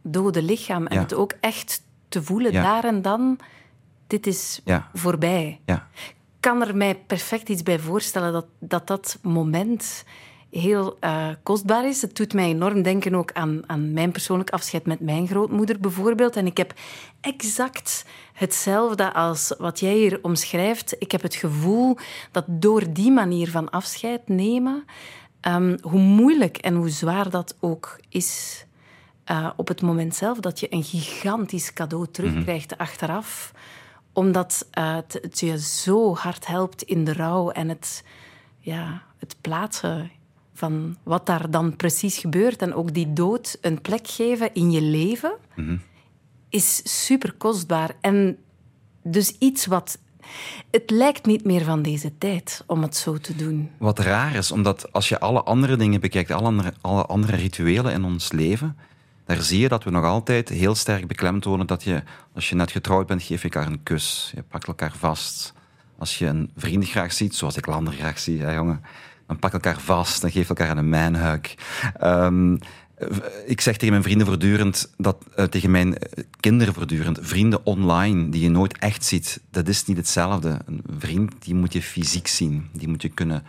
[0.03, 0.87] dode lichaam.
[0.87, 1.03] En Ja.
[1.03, 2.63] het ook echt te voelen, Ja.
[2.63, 3.39] daar en dan,
[4.07, 4.61] dit is
[4.93, 5.61] voorbij.
[5.65, 5.89] Ja.
[5.95, 10.05] Ik kan er mij perfect iets bij voorstellen dat dat, dat moment
[10.61, 12.03] heel eh, kostbaar is.
[12.03, 16.37] Het doet mij enorm denken ook aan, aan mijn persoonlijk afscheid met mijn grootmoeder bijvoorbeeld.
[16.37, 16.75] En ik heb
[17.21, 20.97] exact hetzelfde als wat jij hier omschrijft.
[20.99, 21.97] Ik heb het gevoel
[22.31, 24.85] dat door die manier van afscheid nemen,
[25.41, 28.63] ehm, hoe moeilijk en hoe zwaar dat ook is
[29.25, 33.53] eh, op het moment zelf, dat je een gigantisch cadeau terugkrijgt achteraf
[34.15, 38.05] omdat eh, het, het je zo hard helpt in de rouw en het,
[38.59, 40.11] ja, het plaatsen
[40.55, 44.83] van wat daar dan precies gebeurt en ook die dood een plek geven in je
[44.83, 45.33] leven,
[46.49, 47.91] is super kostbaar.
[48.01, 48.39] En
[49.03, 49.99] dus iets wat.
[50.71, 53.71] Het lijkt niet meer van deze tijd om het zo te doen.
[53.79, 57.93] Wat raar is, omdat als je alle andere dingen bekijkt, alle andere, alle andere rituelen
[57.93, 58.77] in ons leven,
[59.25, 62.03] daar zie je dat we nog altijd heel sterk beklemtonen dat je,
[62.35, 64.33] als je net getrouwd bent, geef je elkaar een kus.
[64.35, 65.53] Je pakt elkaar vast.
[65.99, 68.83] Als je een vriend graag ziet, zoals ik Lander graag zie, hè, jongen,
[69.27, 71.55] dan pak elkaar vast, dan geef elkaar een manhug.
[71.99, 72.57] Ehm,
[73.47, 78.29] ik zeg tegen mijn vrienden voortdurend, dat, eh, tegen mijn eh, kinderen voortdurend, vrienden online
[78.29, 80.59] die je nooit echt ziet, dat is niet hetzelfde.
[80.67, 82.69] Een vriend, die moet je fysiek zien.
[82.73, 83.43] Die moet je kunnen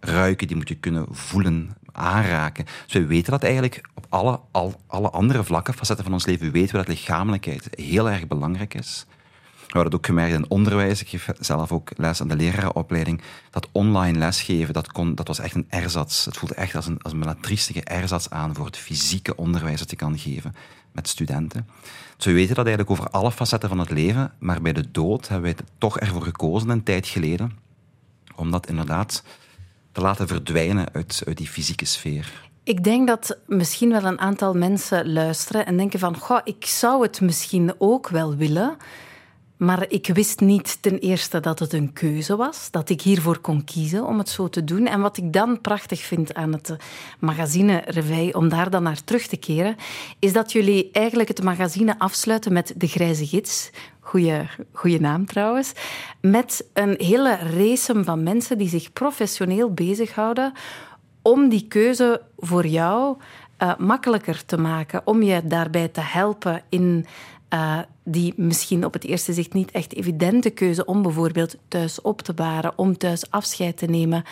[0.00, 2.64] ruiken, die moet je kunnen voelen, aanraken.
[2.64, 6.52] Dus we weten dat eigenlijk op alle, al, alle andere vlakken, facetten van ons leven,
[6.52, 9.06] weten we dat lichamelijkheid heel erg belangrijk is.
[9.72, 11.00] We hadden ook gemerkt in onderwijs.
[11.00, 13.22] Ik geef zelf ook les aan de lerarenopleiding.
[13.50, 16.24] Dat online lesgeven, dat, kon, dat was echt een erzats.
[16.24, 19.90] Het voelde echt als een, als een latriestige erzats aan voor het fysieke onderwijs dat
[19.90, 20.54] je kan geven
[20.92, 21.68] met studenten.
[22.16, 25.28] Dus we weten dat eigenlijk over alle facetten van het leven, maar bij de dood
[25.28, 27.58] hebben wij toch ervoor gekozen een tijd geleden
[28.36, 29.22] om dat inderdaad
[29.92, 32.50] te laten verdwijnen uit, uit die fysieke sfeer.
[32.64, 37.02] Ik denk dat misschien wel een aantal mensen luisteren en denken van, goh, ik zou
[37.02, 38.76] het misschien ook wel willen,
[39.56, 43.64] maar ik wist niet ten eerste dat het een keuze was, dat ik hiervoor kon
[43.64, 44.86] kiezen om het zo te doen.
[44.86, 46.76] En wat ik dan prachtig vind aan het
[47.18, 49.76] magazine Reveil, om daar dan naar terug te keren,
[50.18, 53.70] is dat jullie eigenlijk het magazine afsluiten met De Grijze Gids.
[54.00, 55.72] Goeie, goeie naam trouwens.
[56.20, 60.52] Met een hele race van mensen die zich professioneel bezighouden
[61.22, 63.16] om die keuze voor jou
[63.62, 67.06] uh, makkelijker te maken, om je daarbij te helpen in
[67.54, 72.22] uh, die misschien op het eerste zicht niet echt evidente keuze om bijvoorbeeld thuis op
[72.22, 74.24] te baren, om thuis afscheid te nemen.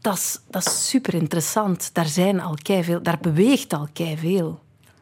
[0.00, 1.94] Dat is, dat is super interessant.
[1.94, 4.60] Daar zijn al veel, daar beweegt al veel.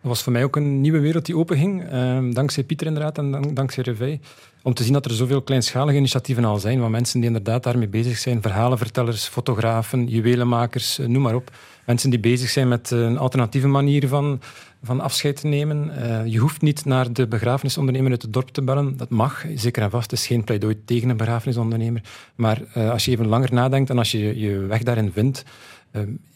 [0.08, 1.92] Was voor mij ook een nieuwe wereld die openging.
[1.92, 4.20] Uh, dankzij Pieter inderdaad en dankzij Revij.
[4.62, 7.88] Om te zien dat er zoveel kleinschalige initiatieven al zijn, van mensen die inderdaad daarmee
[7.88, 8.42] bezig zijn.
[8.42, 11.50] Verhalenvertellers, fotografen, juwelenmakers, noem maar op.
[11.86, 14.40] Mensen die bezig zijn met een alternatieve manier van,
[14.82, 15.92] van afscheid te nemen.
[15.98, 18.96] Uh, je hoeft niet naar de begrafenisondernemer uit het dorp te bellen.
[18.96, 20.10] Dat mag, zeker en vast.
[20.10, 22.02] Het is geen pleidooi tegen een begrafenisondernemer.
[22.34, 25.44] Maar als je even langer nadenkt en als je je weg daarin vindt,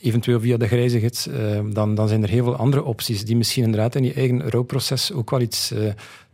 [0.00, 1.28] eventueel via de grijze gids,
[1.72, 5.12] dan, dan zijn er heel veel andere opties die misschien inderdaad in je eigen rouwproces
[5.12, 5.72] ook wel iets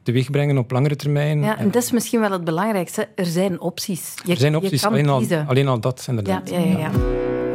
[0.02, 1.40] teweeg brengen op langere termijn.
[1.40, 3.08] Ja, en dat is misschien wel het belangrijkste.
[3.14, 4.14] Er zijn opties.
[4.24, 6.50] Je, er zijn opties, alleen al, alleen al dat inderdaad.
[6.50, 6.90] Ja, ja, ja, ja.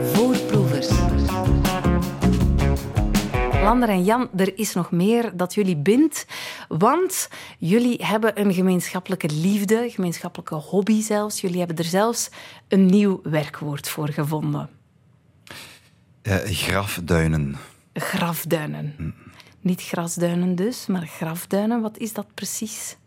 [0.03, 0.89] Voorproevers.
[3.63, 6.25] Lander en Jan, er is nog meer dat jullie bindt.
[6.67, 11.41] Want jullie hebben een gemeenschappelijke liefde, gemeenschappelijke hobby zelfs.
[11.41, 12.29] Jullie hebben er zelfs
[12.67, 14.69] een nieuw werkwoord voor gevonden.
[16.23, 17.57] Uh, grafduinen.
[17.93, 18.93] Grafduinen.
[18.97, 19.09] Hm.
[19.61, 21.81] Niet grasduinen dus, maar grafduinen.
[21.81, 22.97] Wat is dat precies?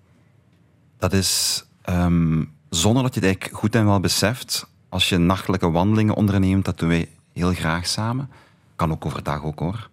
[0.99, 5.71] Dat is, um, zonder dat je het eigenlijk goed en wel beseft, als je nachtelijke
[5.71, 8.31] wandelingen onderneemt, dat doen wij heel graag samen.
[8.77, 9.89] Kan ook overdag ook hoor.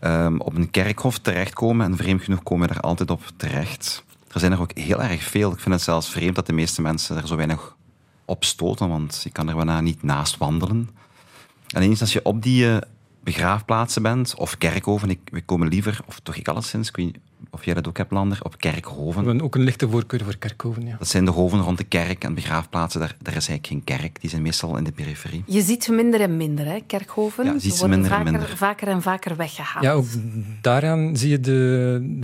[0.00, 4.04] Um, op een kerkhof terechtkomen en vreemd genoeg komen we er altijd op terecht.
[4.32, 5.52] Er zijn er ook heel erg veel.
[5.52, 7.76] Ik vind het zelfs vreemd dat de meeste mensen er zo weinig
[8.24, 10.90] op stoten, want je kan er bijna niet naast wandelen.
[11.66, 12.76] En eens als je op die eh,
[13.22, 17.14] begraafplaatsen bent, of kerkhoven, ik, we komen liever, of toch ik alleszins, ik
[17.50, 19.20] of jij dat ook hebt, Lander, op kerkhoven.
[19.20, 20.96] We hebben ook een lichte voorkeur voor kerkhoven, ja.
[20.98, 24.20] Dat zijn de hoven rond de kerk en begraafplaatsen, daar, daar is eigenlijk geen kerk,
[24.20, 25.42] die zijn meestal in de periferie.
[25.46, 27.44] Je ziet ze minder en minder, hè, kerkhoven.
[27.44, 28.56] Ja, ziet ze minder vaker, en minder.
[28.56, 29.84] vaker en vaker weggehaald.
[29.84, 30.06] Ja, ook
[30.60, 32.16] daaraan zie je de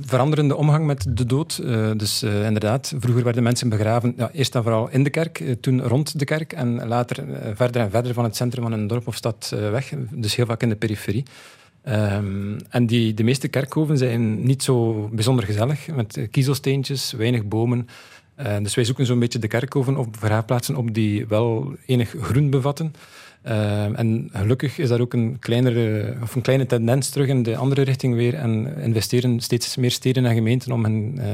[0.00, 1.60] veranderende omgang met de dood.
[1.62, 5.40] Uh, dus uh, inderdaad, vroeger werden mensen begraven, ja, eerst en vooral in de kerk,
[5.40, 7.24] uh, toen rond de kerk en later
[7.54, 9.92] verder en verder van het centrum van een dorp of stad weg.
[10.10, 11.24] Dus heel vaak in de periferie.
[11.88, 17.88] Um, en die, de meeste kerkhoven zijn niet zo bijzonder gezellig, met kiezelsteentjes, weinig bomen.
[18.40, 22.50] Uh, dus wij zoeken zo'n beetje de kerkhoven op verhaarplaatsen op die wel enig groen
[22.50, 22.94] bevatten.
[23.46, 27.56] Uh, en gelukkig is daar ook een, kleinere, of een kleine tendens terug in de
[27.56, 28.34] andere richting weer.
[28.34, 31.24] En investeren steeds meer steden en gemeenten om hun uh,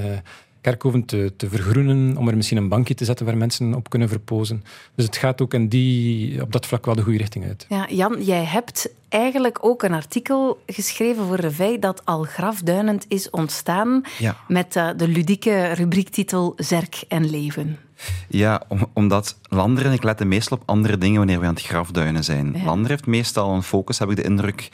[0.61, 4.09] kerkhoven te, te, vergroenen, om er misschien een bankje te zetten waar mensen op kunnen
[4.09, 4.65] verpozen.
[4.95, 7.67] Dus het gaat ook in die, op dat vlak wel de goede richting uit.
[7.69, 13.31] Ja, Jan, jij hebt eigenlijk ook een artikel geschreven voor Revij dat al grafduinend is
[13.31, 14.37] ontstaan ja.
[14.49, 17.79] met uh, de ludieke rubriektitel Zerk en Leven.
[18.29, 21.63] Ja, om, omdat Lander en ik letten meestal op andere dingen wanneer we aan het
[21.63, 22.53] grafduinen zijn.
[22.57, 22.65] Ja.
[22.65, 24.69] Lander heeft meestal een focus, heb ik de indruk,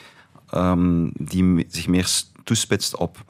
[0.53, 2.09] um, die zich meer
[2.43, 3.25] toespitst op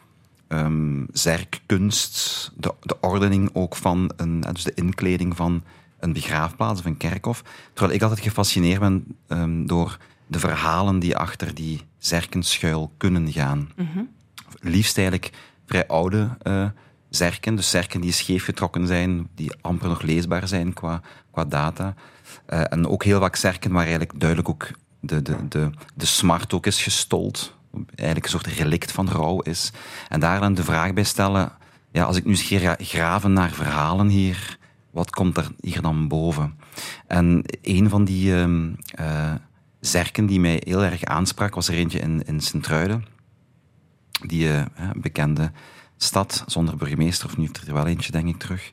[0.47, 5.63] um, zerkkunst, de, de ordening ook van, een, dus de inkleding van
[5.99, 7.43] een begraafplaats of een kerkhof.
[7.73, 13.31] Terwijl ik altijd gefascineerd ben um, door de verhalen die achter die zerken schuil kunnen
[13.31, 13.71] gaan.
[13.75, 14.09] Mm -hmm.
[14.59, 15.31] Liefst eigenlijk
[15.65, 16.65] vrij oude uh,
[17.09, 21.93] zerken, dus zerken die scheef getrokken zijn, die amper nog leesbaar zijn qua, qua data.
[22.49, 26.53] Uh, en ook heel vaak zerken waar eigenlijk duidelijk ook de, de, de, de smart
[26.53, 29.71] ook is gestold eigenlijk een soort relict van rouw is.
[30.09, 31.51] En daar dan de vraag bij stellen,
[31.91, 34.57] ja, als ik nu eens ga graven naar verhalen hier,
[34.91, 36.59] wat komt er hier dan boven?
[37.07, 39.33] En een van die uh,
[39.79, 43.05] zerken die mij heel erg aansprak, was er eentje in, in Sint-Truiden.
[44.27, 45.51] Die uh, bekende
[45.97, 48.71] stad, zonder burgemeester, of nu heeft er wel eentje, denk ik, terug.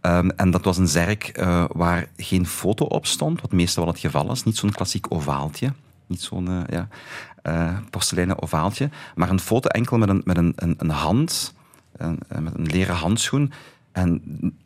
[0.00, 3.92] Um, en dat was een zerk uh, waar geen foto op stond, wat meestal wel
[3.92, 4.44] het geval is.
[4.44, 5.72] Niet zo'n klassiek ovaaltje.
[6.06, 6.88] Niet zo'n ja,
[7.46, 11.54] uh, porseleinen ovaaltje, maar een foto enkel met een, met een, een, een hand,
[11.96, 13.52] een, met een leren handschoen.
[13.92, 14.20] En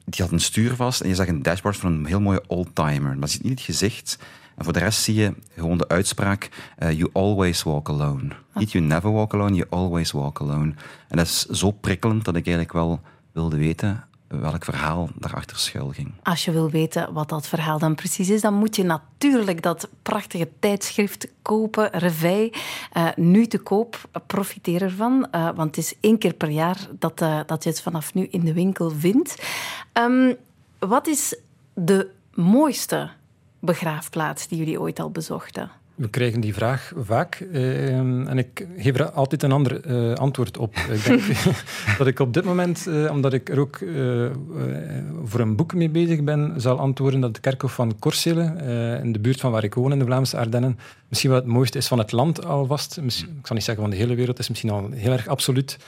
[0.04, 3.18] die had een stuur vast en je zag een dashboard van een heel mooie oldtimer.
[3.18, 4.18] Maar je ziet niet het gezicht.
[4.56, 8.28] En voor de rest zie je gewoon de uitspraak: uh, You always walk alone.
[8.54, 10.74] Niet you never walk alone, you always walk alone.
[11.08, 13.00] En dat is zo prikkelend dat ik eigenlijk wel
[13.32, 16.12] wilde weten welk verhaal daarachter schuil ging.
[16.22, 19.88] Als je wil weten wat dat verhaal dan precies is, dan moet je natuurlijk dat
[20.02, 22.52] prachtige tijdschrift kopen, Revij.
[22.96, 27.20] Uh, nu te koop, profiteer ervan, uh, want het is één keer per jaar dat,
[27.20, 29.42] uh, dat je het vanaf nu in de winkel vindt.
[29.92, 30.36] Um,
[30.78, 31.36] wat is
[31.74, 33.10] de mooiste
[33.58, 35.70] begraafplaats die jullie ooit al bezochten?
[36.00, 40.58] We krijgen die vraag vaak uh, en ik geef er altijd een ander uh, antwoord
[40.58, 40.76] op.
[40.76, 41.22] ik denk
[41.98, 43.78] dat ik op dit moment, uh, omdat ik er ook
[45.24, 48.42] voor een boek mee bezig ben, zal antwoorden dat de kerkhof van Korsele,
[49.02, 51.78] in de buurt van waar ik woon, in de Vlaamse Ardennen, misschien wel het mooiste
[51.78, 53.00] is van het land alvast.
[53.02, 55.78] Misschien, ik zal niet zeggen van de hele wereld, is misschien al heel erg absoluut.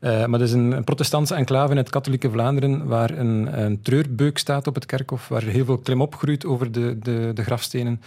[0.00, 4.38] maar het is een, een protestantse enclave in het katholieke Vlaanderen, waar een, een treurbeuk
[4.38, 8.00] staat op het kerkhof, waar heel veel klimop groeit over de, de, de grafstenen.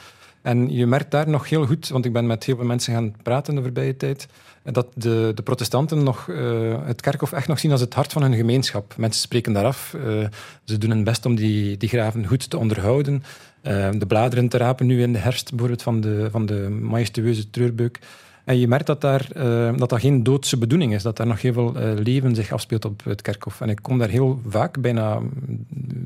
[0.45, 3.15] En je merkt daar nog heel goed, want ik ben met heel veel mensen gaan
[3.23, 4.27] praten de voorbije tijd,
[4.63, 8.21] dat de, de protestanten nog uh, het kerkhof echt nog zien als het hart van
[8.21, 8.93] hun gemeenschap.
[8.97, 9.93] Mensen spreken daar af.
[9.95, 10.27] Uh,
[10.63, 13.23] ze doen hun best om die, die graven goed te onderhouden.
[13.63, 17.49] Uh, de bladeren te rapen nu in de herfst, bijvoorbeeld van de, van de majestueuze
[17.49, 17.99] treurbeuk.
[18.45, 21.41] En je merkt dat, daar, uh, dat dat geen doodse bedoeling is, dat daar nog
[21.41, 23.61] heel veel uh, leven zich afspeelt op het kerkhof.
[23.61, 25.19] En ik kom daar heel vaak, bijna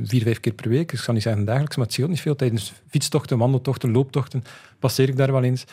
[0.03, 2.35] vier, vijf keer per week, ik zal niet zeggen dagelijks, maar het scheelt niet veel.
[2.35, 4.43] Tijdens fietstochten, wandeltochten, looptochten
[4.79, 5.65] passeer ik daar wel eens.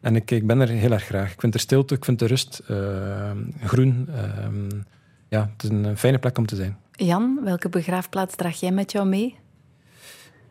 [0.00, 1.32] En ik, ik ben er heel erg graag.
[1.32, 3.30] Ik vind er stilte, ik vind de rust, uh,
[3.64, 4.08] groen.
[5.28, 6.76] ja, het is een fijne plek om te zijn.
[6.92, 9.36] Jan, welke begraafplaats draag jij met jou mee?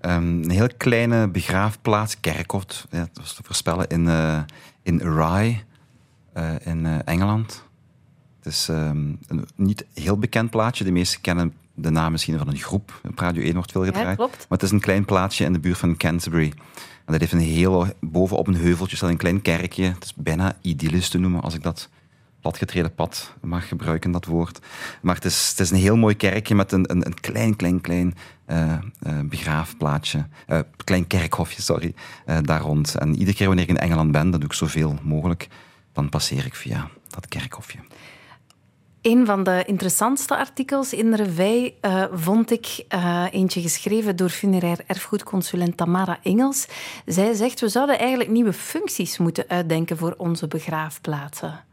[0.05, 4.41] Um, een heel kleine begraafplaats, Kerkhof, ja, dat was te voorspellen, in, uh,
[4.83, 5.57] in Rye,
[6.37, 7.63] uh, in uh, Engeland.
[8.37, 10.83] Het is um, een niet heel bekend plaatsje.
[10.83, 13.01] De meesten kennen de naam misschien van een groep.
[13.03, 14.07] Op Radio 1 wordt veel gedraaid.
[14.07, 14.37] Ja, klopt.
[14.37, 16.53] Maar het is een klein plaatsje in de buurt van Canterbury.
[17.05, 19.83] En dat heeft een heel, bovenop een heuveltje staat een klein kerkje.
[19.83, 21.89] Het is bijna idyllisch te noemen, als ik dat
[22.43, 24.59] platgetreden pad mag gebruiken, dat woord.
[25.01, 27.81] Maar het is, het is een heel mooi kerkje met een, een, een klein, klein,
[27.81, 28.15] klein
[28.47, 28.73] uh,
[29.07, 30.25] uh, begraafplaatsje.
[30.47, 31.93] Uh, klein kerkhofje, sorry,
[32.41, 32.95] daar rond.
[32.95, 35.47] En iedere keer wanneer ik in Engeland ben, dat doe ik zoveel mogelijk,
[35.93, 37.79] dan passeer ik via dat kerkhofje.
[39.01, 41.73] Een van de interessantste artikels in de revij
[42.13, 42.85] vond ik
[43.31, 46.67] eentje geschreven door funerair erfgoedconsulent Tamara Engels.
[47.05, 51.63] Zij zegt, we zouden eigenlijk nieuwe functies moeten uitdenken voor onze begraafplaatsen.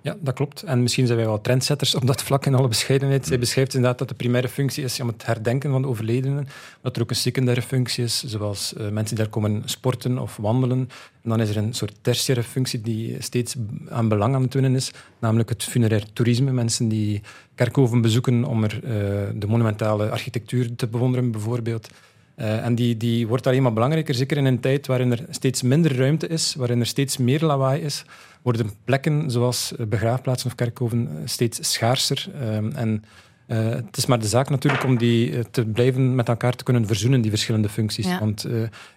[0.00, 0.62] Ja, dat klopt.
[0.62, 3.26] En misschien zijn wij wel trendsetters op dat vlak in alle bescheidenheid.
[3.26, 6.48] Zij beschrijft inderdaad dat de primaire functie is om het herdenken van de overledenen.
[6.82, 10.36] Dat er ook een secundaire functie is, zoals uh, mensen die daar komen sporten of
[10.36, 10.78] wandelen.
[11.22, 13.56] En dan is er een soort tertiaire functie die steeds
[13.88, 16.52] aan belang aan het winnen is, namelijk het funerair toerisme.
[16.52, 17.20] Mensen die
[17.54, 18.90] kerkhoven bezoeken om er uh,
[19.34, 21.88] de monumentale architectuur te bewonderen, bijvoorbeeld.
[22.36, 25.62] Uh, en die, die wordt alleen maar belangrijker, zeker in een tijd waarin er steeds
[25.62, 28.04] minder ruimte is, waarin er steeds meer lawaai is,
[28.42, 32.26] worden plekken zoals begraafplaatsen of kerkhoven steeds schaarser.
[32.34, 33.04] Uh, en
[33.46, 36.86] uh, het is maar de zaak natuurlijk om die te blijven met elkaar te kunnen
[36.86, 38.06] verzoenen, die verschillende functies.
[38.06, 38.18] Ja.
[38.18, 38.46] Want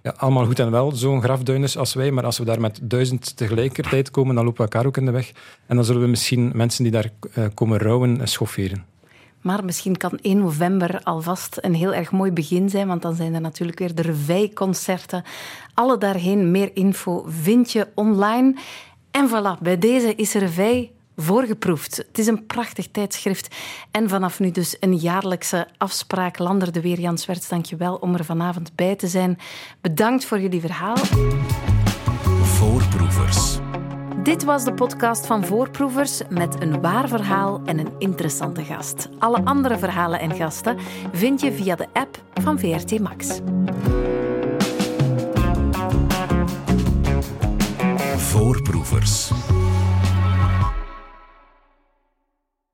[0.03, 3.37] ja, allemaal goed en wel, zo'n grafduiners als wij, maar als we daar met duizend
[3.37, 5.31] tegelijkertijd komen, dan lopen we elkaar ook in de weg.
[5.65, 7.11] En dan zullen we misschien mensen die daar
[7.53, 8.85] komen rouwen, schofferen.
[9.41, 13.33] Maar misschien kan 1 november alvast een heel erg mooi begin zijn, want dan zijn
[13.33, 15.23] er natuurlijk weer de Revij-concerten.
[15.73, 18.55] Alle daarheen, meer info vind je online.
[19.11, 21.97] En voilà, bij deze is Revij voorgeproefd.
[21.97, 23.55] Het is een prachtig tijdschrift.
[23.91, 26.37] En vanaf nu dus een jaarlijkse afspraak.
[26.37, 29.37] Lander de Weer, Jan Swerts, dank je wel om er vanavond bij te zijn.
[29.81, 30.97] Bedankt voor jullie verhaal.
[32.43, 33.59] Voorproevers.
[34.23, 39.09] Dit was de podcast van Voorproevers met een waar verhaal en een interessante gast.
[39.19, 40.77] Alle andere verhalen en gasten
[41.11, 43.39] vind je via de app van VRT Max.
[48.31, 49.31] Voorproevers.